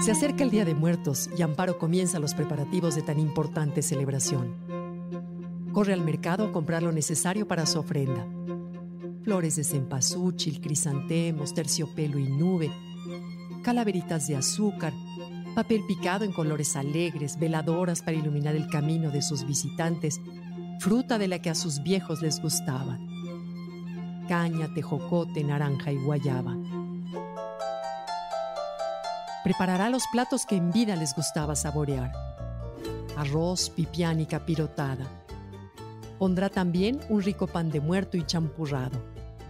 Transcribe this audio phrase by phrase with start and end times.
[0.00, 4.54] Se acerca el Día de Muertos y Amparo comienza los preparativos de tan importante celebración.
[5.72, 8.26] Corre al mercado a comprar lo necesario para su ofrenda.
[9.22, 12.70] Flores de cempasúchil, crisantemos, terciopelo y nube,
[13.62, 14.92] calaveritas de azúcar,
[15.54, 20.20] papel picado en colores alegres, veladoras para iluminar el camino de sus visitantes,
[20.78, 22.98] fruta de la que a sus viejos les gustaba.
[24.28, 26.56] Caña, tejocote, naranja y guayaba
[29.46, 32.10] preparará los platos que en vida les gustaba saborear.
[33.16, 35.06] Arroz, pipián y capirotada.
[36.18, 38.98] Pondrá también un rico pan de muerto y champurrado,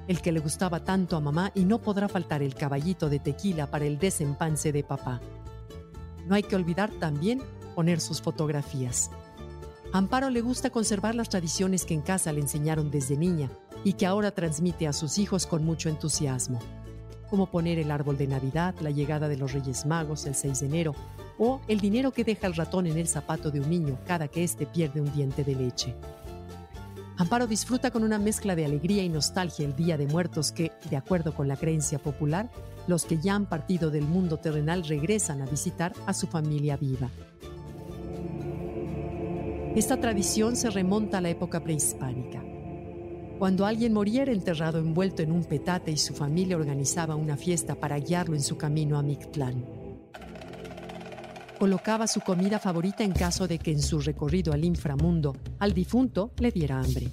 [0.06, 3.70] el que le gustaba tanto a mamá y no podrá faltar el caballito de tequila
[3.70, 5.18] para el desempance de papá.
[6.26, 7.40] No hay que olvidar también
[7.74, 9.10] poner sus fotografías.
[9.94, 13.48] Amparo le gusta conservar las tradiciones que en casa le enseñaron desde niña
[13.82, 16.60] y que ahora transmite a sus hijos con mucho entusiasmo
[17.28, 20.66] como poner el árbol de Navidad, la llegada de los Reyes Magos el 6 de
[20.66, 20.94] enero,
[21.38, 24.44] o el dinero que deja el ratón en el zapato de un niño cada que
[24.44, 25.94] éste pierde un diente de leche.
[27.18, 30.96] Amparo disfruta con una mezcla de alegría y nostalgia el Día de Muertos que, de
[30.96, 32.50] acuerdo con la creencia popular,
[32.86, 37.10] los que ya han partido del mundo terrenal regresan a visitar a su familia viva.
[39.74, 42.42] Esta tradición se remonta a la época prehispánica.
[43.38, 47.74] Cuando alguien moría era enterrado envuelto en un petate y su familia organizaba una fiesta
[47.74, 49.62] para guiarlo en su camino a Mictlán.
[51.58, 56.32] Colocaba su comida favorita en caso de que en su recorrido al inframundo al difunto
[56.38, 57.08] le diera hambre.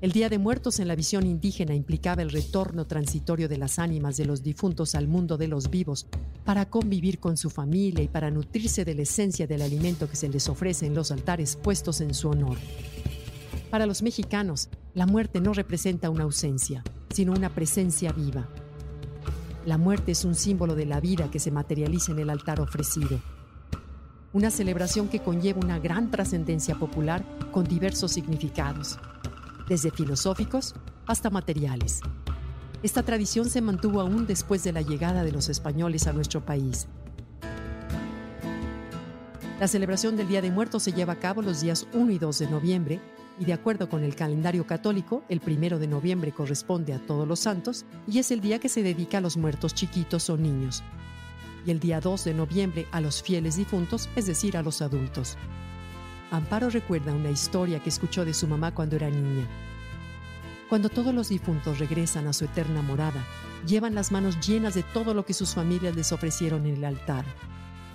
[0.00, 4.16] El Día de Muertos en la visión indígena implicaba el retorno transitorio de las ánimas
[4.16, 6.06] de los difuntos al mundo de los vivos
[6.46, 10.30] para convivir con su familia y para nutrirse de la esencia del alimento que se
[10.30, 12.56] les ofrece en los altares puestos en su honor.
[13.70, 18.48] Para los mexicanos, la muerte no representa una ausencia, sino una presencia viva.
[19.64, 23.20] La muerte es un símbolo de la vida que se materializa en el altar ofrecido.
[24.32, 28.98] Una celebración que conlleva una gran trascendencia popular con diversos significados,
[29.68, 30.74] desde filosóficos
[31.06, 32.00] hasta materiales.
[32.82, 36.88] Esta tradición se mantuvo aún después de la llegada de los españoles a nuestro país.
[39.60, 42.38] La celebración del Día de Muertos se lleva a cabo los días 1 y 2
[42.40, 43.00] de noviembre
[43.40, 47.40] y de acuerdo con el calendario católico, el primero de noviembre corresponde a todos los
[47.40, 50.84] santos y es el día que se dedica a los muertos chiquitos o niños.
[51.64, 55.38] Y el día 2 de noviembre a los fieles difuntos, es decir, a los adultos.
[56.30, 59.48] Amparo recuerda una historia que escuchó de su mamá cuando era niña.
[60.68, 63.24] Cuando todos los difuntos regresan a su eterna morada,
[63.66, 67.24] llevan las manos llenas de todo lo que sus familias les ofrecieron en el altar,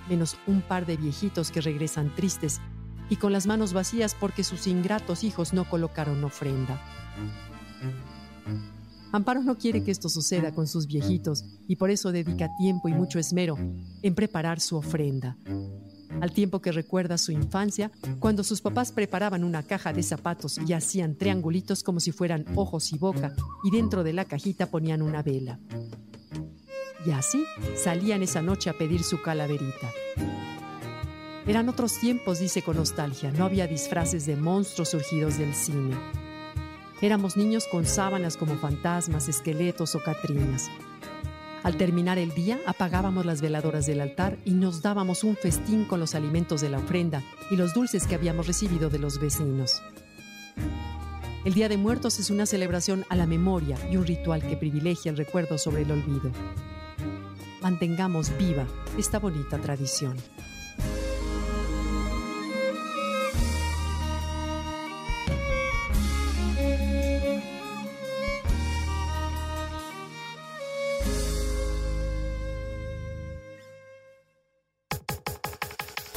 [0.08, 2.60] menos un par de viejitos que regresan tristes
[3.08, 6.80] y con las manos vacías porque sus ingratos hijos no colocaron ofrenda.
[9.12, 12.92] Amparo no quiere que esto suceda con sus viejitos y por eso dedica tiempo y
[12.92, 13.56] mucho esmero
[14.02, 15.36] en preparar su ofrenda.
[16.20, 20.72] Al tiempo que recuerda su infancia, cuando sus papás preparaban una caja de zapatos y
[20.72, 23.34] hacían triangulitos como si fueran ojos y boca,
[23.64, 25.58] y dentro de la cajita ponían una vela.
[27.04, 27.44] Y así
[27.76, 29.90] salían esa noche a pedir su calaverita.
[31.46, 35.96] Eran otros tiempos, dice con nostalgia, no había disfraces de monstruos surgidos del cine.
[37.00, 40.68] Éramos niños con sábanas como fantasmas, esqueletos o catrinas.
[41.62, 46.00] Al terminar el día, apagábamos las veladoras del altar y nos dábamos un festín con
[46.00, 49.82] los alimentos de la ofrenda y los dulces que habíamos recibido de los vecinos.
[51.44, 55.12] El Día de Muertos es una celebración a la memoria y un ritual que privilegia
[55.12, 56.32] el recuerdo sobre el olvido.
[57.62, 58.66] Mantengamos viva
[58.98, 60.16] esta bonita tradición.